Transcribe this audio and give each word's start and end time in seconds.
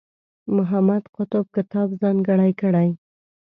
محمد 0.57 1.03
قطب 1.15 1.45
کتاب 1.55 1.87
ځانګړی 2.01 2.51
کړی. 2.61 2.89